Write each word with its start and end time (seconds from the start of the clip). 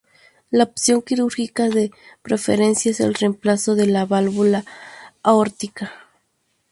La 0.49 0.63
opción 0.63 1.03
quirúrgica 1.03 1.69
de 1.69 1.91
preferencia 2.23 2.89
es 2.89 2.99
el 3.01 3.13
reemplazo 3.13 3.75
de 3.75 3.85
la 3.85 4.03
válvula 4.07 4.65
aórtica. 5.21 5.91